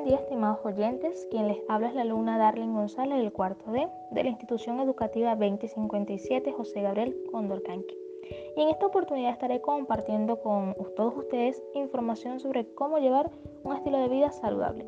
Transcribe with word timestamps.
buen 0.00 0.08
día, 0.08 0.20
estimados 0.20 0.64
oyentes. 0.64 1.28
Quien 1.30 1.46
les 1.46 1.58
habla 1.68 1.88
es 1.88 1.94
la 1.94 2.00
alumna 2.00 2.38
Darlene 2.38 2.72
González 2.72 3.18
del 3.18 3.32
cuarto 3.32 3.70
D 3.70 3.86
de 4.12 4.22
la 4.22 4.30
Institución 4.30 4.80
Educativa 4.80 5.36
2057 5.36 6.52
José 6.52 6.80
Gabriel 6.80 7.14
Condorcanqui. 7.30 7.98
Y 8.56 8.62
en 8.62 8.70
esta 8.70 8.86
oportunidad 8.86 9.32
estaré 9.32 9.60
compartiendo 9.60 10.40
con 10.40 10.74
todos 10.96 11.14
ustedes 11.18 11.62
información 11.74 12.40
sobre 12.40 12.72
cómo 12.72 12.96
llevar 12.96 13.30
un 13.62 13.76
estilo 13.76 13.98
de 13.98 14.08
vida 14.08 14.30
saludable. 14.30 14.86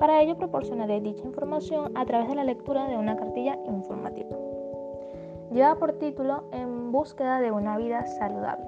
Para 0.00 0.20
ello 0.20 0.36
proporcionaré 0.36 1.00
dicha 1.00 1.24
información 1.24 1.96
a 1.96 2.04
través 2.04 2.28
de 2.28 2.34
la 2.34 2.42
lectura 2.42 2.88
de 2.88 2.96
una 2.96 3.14
cartilla 3.14 3.56
informativa. 3.66 4.36
Lleva 5.52 5.76
por 5.76 5.92
título 5.92 6.42
En 6.50 6.90
búsqueda 6.90 7.38
de 7.38 7.52
una 7.52 7.76
vida 7.76 8.04
saludable. 8.08 8.66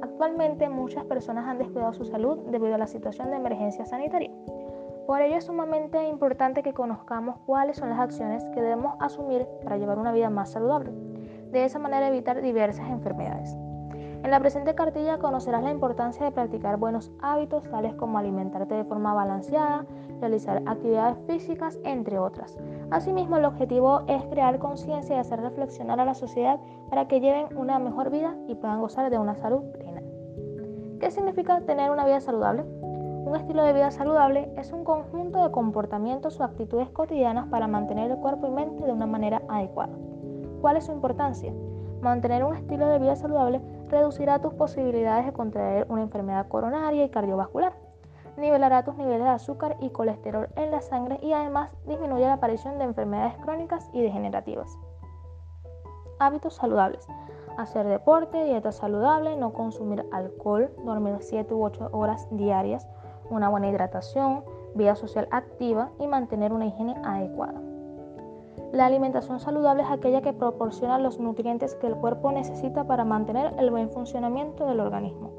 Actualmente 0.00 0.70
muchas 0.70 1.04
personas 1.04 1.46
han 1.46 1.58
descuidado 1.58 1.92
su 1.92 2.06
salud 2.06 2.38
debido 2.50 2.76
a 2.76 2.78
la 2.78 2.86
situación 2.86 3.28
de 3.28 3.36
emergencia 3.36 3.84
sanitaria. 3.84 4.30
Por 5.10 5.22
ello 5.22 5.38
es 5.38 5.46
sumamente 5.46 6.06
importante 6.06 6.62
que 6.62 6.72
conozcamos 6.72 7.34
cuáles 7.44 7.78
son 7.78 7.90
las 7.90 7.98
acciones 7.98 8.44
que 8.54 8.62
debemos 8.62 8.94
asumir 9.00 9.44
para 9.64 9.76
llevar 9.76 9.98
una 9.98 10.12
vida 10.12 10.30
más 10.30 10.52
saludable. 10.52 10.92
De 11.50 11.64
esa 11.64 11.80
manera 11.80 12.06
evitar 12.06 12.40
diversas 12.40 12.88
enfermedades. 12.88 13.58
En 14.22 14.30
la 14.30 14.38
presente 14.38 14.76
cartilla 14.76 15.18
conocerás 15.18 15.64
la 15.64 15.72
importancia 15.72 16.24
de 16.24 16.30
practicar 16.30 16.76
buenos 16.76 17.10
hábitos 17.22 17.68
tales 17.70 17.92
como 17.94 18.18
alimentarte 18.18 18.76
de 18.76 18.84
forma 18.84 19.12
balanceada, 19.12 19.84
realizar 20.20 20.62
actividades 20.66 21.18
físicas, 21.26 21.80
entre 21.82 22.20
otras. 22.20 22.56
Asimismo, 22.92 23.36
el 23.36 23.46
objetivo 23.46 24.02
es 24.06 24.22
crear 24.26 24.60
conciencia 24.60 25.16
y 25.16 25.18
hacer 25.18 25.40
reflexionar 25.40 25.98
a 25.98 26.04
la 26.04 26.14
sociedad 26.14 26.60
para 26.88 27.08
que 27.08 27.18
lleven 27.18 27.48
una 27.58 27.80
mejor 27.80 28.10
vida 28.10 28.36
y 28.46 28.54
puedan 28.54 28.80
gozar 28.80 29.10
de 29.10 29.18
una 29.18 29.34
salud 29.34 29.72
plena. 29.72 30.02
¿Qué 31.00 31.10
significa 31.10 31.62
tener 31.62 31.90
una 31.90 32.04
vida 32.04 32.20
saludable? 32.20 32.64
Un 33.24 33.36
estilo 33.36 33.62
de 33.62 33.72
vida 33.72 33.90
saludable 33.90 34.52
es 34.56 34.72
un 34.72 34.84
conjunto 34.84 35.42
de 35.42 35.50
comportamientos 35.50 36.40
o 36.40 36.44
actitudes 36.44 36.90
cotidianas 36.90 37.46
para 37.48 37.68
mantener 37.68 38.10
el 38.10 38.16
cuerpo 38.18 38.46
y 38.46 38.50
mente 38.50 38.84
de 38.84 38.92
una 38.92 39.06
manera 39.06 39.42
adecuada. 39.48 39.92
¿Cuál 40.60 40.76
es 40.76 40.84
su 40.84 40.92
importancia? 40.92 41.52
Mantener 42.00 42.44
un 42.44 42.56
estilo 42.56 42.86
de 42.88 42.98
vida 42.98 43.16
saludable 43.16 43.60
reducirá 43.88 44.40
tus 44.40 44.54
posibilidades 44.54 45.26
de 45.26 45.32
contraer 45.32 45.86
una 45.88 46.02
enfermedad 46.02 46.48
coronaria 46.48 47.04
y 47.04 47.10
cardiovascular, 47.10 47.74
nivelará 48.36 48.84
tus 48.84 48.96
niveles 48.96 49.24
de 49.24 49.28
azúcar 49.28 49.76
y 49.80 49.90
colesterol 49.90 50.48
en 50.56 50.70
la 50.70 50.80
sangre 50.80 51.18
y 51.22 51.32
además 51.32 51.70
disminuye 51.86 52.24
la 52.24 52.34
aparición 52.34 52.78
de 52.78 52.84
enfermedades 52.84 53.36
crónicas 53.42 53.88
y 53.92 54.02
degenerativas. 54.02 54.76
Hábitos 56.18 56.54
saludables 56.54 57.06
hacer 57.60 57.86
deporte, 57.86 58.44
dieta 58.44 58.72
saludable, 58.72 59.36
no 59.36 59.52
consumir 59.52 60.04
alcohol, 60.12 60.70
dormir 60.84 61.16
7 61.20 61.52
u 61.54 61.64
8 61.64 61.90
horas 61.92 62.26
diarias, 62.30 62.88
una 63.30 63.48
buena 63.48 63.68
hidratación, 63.68 64.44
vida 64.74 64.94
social 64.94 65.28
activa 65.30 65.90
y 65.98 66.06
mantener 66.06 66.52
una 66.52 66.66
higiene 66.66 66.94
adecuada. 67.04 67.60
La 68.72 68.86
alimentación 68.86 69.40
saludable 69.40 69.82
es 69.82 69.90
aquella 69.90 70.22
que 70.22 70.32
proporciona 70.32 70.98
los 70.98 71.18
nutrientes 71.18 71.74
que 71.76 71.88
el 71.88 71.96
cuerpo 71.96 72.30
necesita 72.30 72.84
para 72.84 73.04
mantener 73.04 73.54
el 73.58 73.70
buen 73.70 73.90
funcionamiento 73.90 74.66
del 74.66 74.80
organismo, 74.80 75.30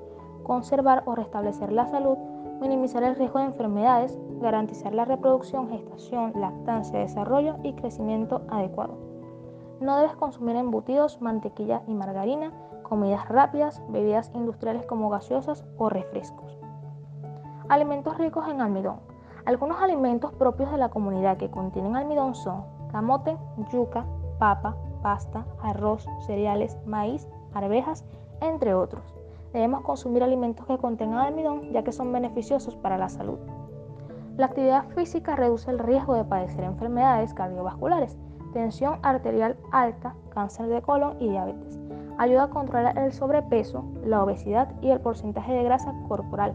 conservar 0.43 1.03
o 1.05 1.15
restablecer 1.15 1.71
la 1.71 1.87
salud, 1.87 2.17
minimizar 2.59 3.03
el 3.03 3.15
riesgo 3.15 3.39
de 3.39 3.45
enfermedades, 3.45 4.19
garantizar 4.41 4.93
la 4.93 5.05
reproducción, 5.05 5.69
gestación, 5.69 6.33
lactancia, 6.35 6.99
desarrollo 6.99 7.55
y 7.63 7.73
crecimiento 7.73 8.41
adecuado. 8.49 8.97
No 9.79 9.97
debes 9.97 10.15
consumir 10.15 10.55
embutidos, 10.57 11.21
mantequilla 11.21 11.83
y 11.87 11.93
margarina, 11.93 12.51
comidas 12.83 13.29
rápidas, 13.29 13.81
bebidas 13.87 14.29
industriales 14.35 14.85
como 14.85 15.09
gaseosas 15.09 15.63
o 15.77 15.89
refrescos. 15.89 16.40
Alimentos 17.71 18.17
ricos 18.17 18.49
en 18.49 18.59
almidón. 18.59 18.97
Algunos 19.45 19.81
alimentos 19.81 20.33
propios 20.33 20.73
de 20.73 20.77
la 20.77 20.89
comunidad 20.89 21.37
que 21.37 21.49
contienen 21.49 21.95
almidón 21.95 22.35
son 22.35 22.65
camote, 22.91 23.37
yuca, 23.71 24.05
papa, 24.39 24.75
pasta, 25.01 25.45
arroz, 25.61 26.05
cereales, 26.27 26.77
maíz, 26.85 27.29
arvejas, 27.53 28.03
entre 28.41 28.73
otros. 28.73 29.15
Debemos 29.53 29.83
consumir 29.83 30.21
alimentos 30.21 30.65
que 30.65 30.77
contengan 30.77 31.19
almidón 31.19 31.71
ya 31.71 31.81
que 31.85 31.93
son 31.93 32.11
beneficiosos 32.11 32.75
para 32.75 32.97
la 32.97 33.07
salud. 33.07 33.39
La 34.35 34.47
actividad 34.47 34.89
física 34.89 35.37
reduce 35.37 35.71
el 35.71 35.79
riesgo 35.79 36.15
de 36.15 36.25
padecer 36.25 36.65
enfermedades 36.65 37.33
cardiovasculares 37.33 38.17
tensión 38.51 38.99
arterial 39.01 39.55
alta, 39.71 40.13
cáncer 40.33 40.67
de 40.67 40.81
colon 40.81 41.15
y 41.21 41.29
diabetes. 41.29 41.79
Ayuda 42.17 42.43
a 42.43 42.49
controlar 42.49 42.97
el 42.97 43.13
sobrepeso, 43.13 43.85
la 44.03 44.21
obesidad 44.21 44.73
y 44.81 44.89
el 44.89 44.99
porcentaje 44.99 45.53
de 45.53 45.63
grasa 45.63 45.95
corporal. 46.09 46.53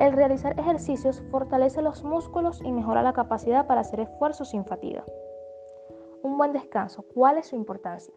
El 0.00 0.14
realizar 0.14 0.58
ejercicios 0.58 1.22
fortalece 1.30 1.82
los 1.82 2.02
músculos 2.04 2.62
y 2.64 2.72
mejora 2.72 3.02
la 3.02 3.12
capacidad 3.12 3.66
para 3.66 3.82
hacer 3.82 4.00
esfuerzos 4.00 4.48
sin 4.48 4.64
fatiga. 4.64 5.04
Un 6.22 6.38
buen 6.38 6.54
descanso. 6.54 7.04
¿Cuál 7.14 7.36
es 7.36 7.48
su 7.48 7.56
importancia? 7.56 8.14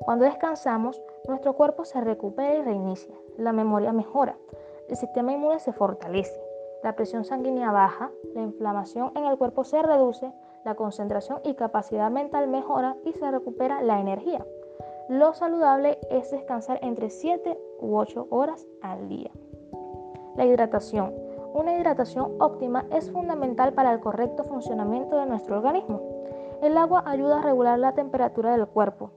Cuando 0.00 0.26
descansamos, 0.26 1.00
nuestro 1.26 1.54
cuerpo 1.54 1.86
se 1.86 1.98
recupera 2.02 2.56
y 2.56 2.62
reinicia. 2.62 3.14
La 3.38 3.52
memoria 3.52 3.94
mejora. 3.94 4.36
El 4.86 4.96
sistema 4.96 5.32
inmune 5.32 5.60
se 5.60 5.72
fortalece. 5.72 6.38
La 6.82 6.94
presión 6.94 7.24
sanguínea 7.24 7.72
baja. 7.72 8.10
La 8.34 8.42
inflamación 8.42 9.12
en 9.14 9.24
el 9.24 9.38
cuerpo 9.38 9.64
se 9.64 9.80
reduce 9.80 10.30
la 10.66 10.74
concentración 10.74 11.40
y 11.42 11.54
capacidad 11.54 12.10
mental 12.10 12.48
mejora 12.48 12.96
y 13.02 13.14
se 13.14 13.30
recupera 13.30 13.80
la 13.80 13.98
energía. 13.98 14.44
Lo 15.08 15.32
saludable 15.32 15.98
es 16.10 16.30
descansar 16.30 16.80
entre 16.82 17.08
7 17.08 17.58
u 17.80 17.96
8 17.96 18.26
horas 18.28 18.66
al 18.82 19.08
día. 19.08 19.30
La 20.36 20.44
hidratación. 20.44 21.12
Una 21.54 21.78
hidratación 21.78 22.32
óptima 22.40 22.84
es 22.90 23.10
fundamental 23.12 23.72
para 23.72 23.92
el 23.92 24.00
correcto 24.00 24.42
funcionamiento 24.42 25.16
de 25.16 25.26
nuestro 25.26 25.56
organismo. 25.56 26.00
El 26.60 26.76
agua 26.76 27.04
ayuda 27.06 27.38
a 27.38 27.42
regular 27.42 27.78
la 27.78 27.92
temperatura 27.92 28.56
del 28.56 28.66
cuerpo. 28.66 29.10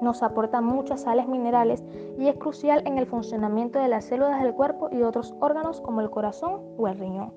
Nos 0.00 0.22
aporta 0.22 0.60
muchas 0.60 1.02
sales 1.02 1.26
minerales 1.26 1.82
y 2.18 2.28
es 2.28 2.36
crucial 2.36 2.82
en 2.86 2.98
el 2.98 3.06
funcionamiento 3.06 3.80
de 3.80 3.88
las 3.88 4.04
células 4.04 4.42
del 4.42 4.54
cuerpo 4.54 4.88
y 4.92 5.02
otros 5.02 5.34
órganos 5.40 5.80
como 5.80 6.00
el 6.00 6.10
corazón 6.10 6.60
o 6.78 6.86
el 6.86 6.98
riñón. 6.98 7.32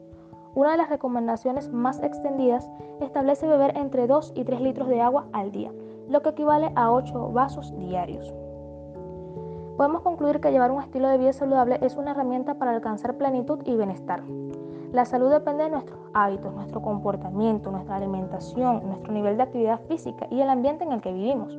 Una 0.53 0.71
de 0.71 0.77
las 0.77 0.89
recomendaciones 0.89 1.71
más 1.71 1.99
extendidas 2.01 2.69
establece 3.01 3.47
beber 3.47 3.75
entre 3.75 4.05
2 4.05 4.33
y 4.35 4.43
3 4.43 4.61
litros 4.61 4.87
de 4.87 5.01
agua 5.01 5.27
al 5.33 5.51
día, 5.51 5.71
lo 6.07 6.21
que 6.21 6.29
equivale 6.29 6.71
a 6.75 6.91
8 6.91 7.31
vasos 7.31 7.75
diarios. 7.77 8.33
Podemos 9.77 10.01
concluir 10.01 10.39
que 10.39 10.51
llevar 10.51 10.71
un 10.71 10.81
estilo 10.81 11.07
de 11.09 11.17
vida 11.17 11.33
saludable 11.33 11.79
es 11.81 11.95
una 11.95 12.11
herramienta 12.11 12.55
para 12.55 12.71
alcanzar 12.71 13.17
plenitud 13.17 13.59
y 13.65 13.75
bienestar. 13.75 14.23
La 14.91 15.05
salud 15.05 15.29
depende 15.29 15.65
de 15.65 15.71
nuestros 15.71 15.99
hábitos, 16.13 16.53
nuestro 16.53 16.81
comportamiento, 16.81 17.71
nuestra 17.71 17.97
alimentación, 17.97 18.87
nuestro 18.87 19.11
nivel 19.11 19.37
de 19.37 19.43
actividad 19.43 19.81
física 19.87 20.27
y 20.31 20.41
el 20.41 20.49
ambiente 20.49 20.83
en 20.83 20.93
el 20.93 21.01
que 21.01 21.11
vivimos. 21.11 21.57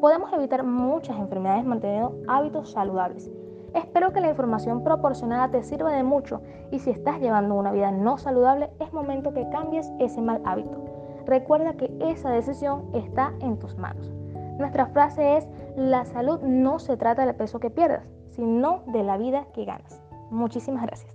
Podemos 0.00 0.32
evitar 0.32 0.64
muchas 0.64 1.18
enfermedades 1.18 1.64
manteniendo 1.64 2.16
hábitos 2.26 2.72
saludables 2.72 3.30
Espero 3.74 4.12
que 4.12 4.20
la 4.20 4.28
información 4.28 4.84
proporcionada 4.84 5.50
te 5.50 5.62
sirva 5.62 5.92
de 5.92 6.02
mucho 6.02 6.42
y 6.70 6.78
si 6.78 6.90
estás 6.90 7.20
llevando 7.20 7.54
una 7.54 7.72
vida 7.72 7.90
no 7.90 8.18
saludable 8.18 8.70
es 8.80 8.92
momento 8.92 9.32
que 9.32 9.48
cambies 9.48 9.90
ese 9.98 10.20
mal 10.20 10.42
hábito. 10.44 10.84
Recuerda 11.24 11.74
que 11.74 11.90
esa 12.00 12.30
decisión 12.30 12.90
está 12.92 13.32
en 13.40 13.58
tus 13.58 13.76
manos. 13.78 14.12
Nuestra 14.58 14.86
frase 14.86 15.38
es, 15.38 15.48
la 15.76 16.04
salud 16.04 16.40
no 16.42 16.78
se 16.78 16.96
trata 16.96 17.24
del 17.24 17.34
peso 17.34 17.60
que 17.60 17.70
pierdas, 17.70 18.04
sino 18.30 18.82
de 18.88 19.02
la 19.02 19.16
vida 19.16 19.46
que 19.54 19.64
ganas. 19.64 20.00
Muchísimas 20.30 20.86
gracias. 20.86 21.12